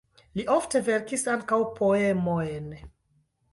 [0.37, 2.75] Li ofte verkis ankaŭ poemojn.